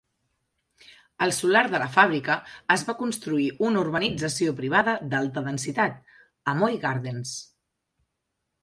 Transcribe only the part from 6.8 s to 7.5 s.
Gardens.